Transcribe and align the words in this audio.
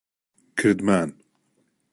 کردمان. 0.57 1.09